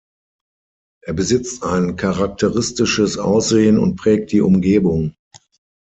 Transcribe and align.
Er 1.05 1.13
besitzt 1.13 1.61
ein 1.63 1.95
charakteristisches 1.95 3.19
Aussehen 3.19 3.77
und 3.77 3.97
prägt 3.97 4.31
die 4.31 4.41
Umgebung. 4.41 5.13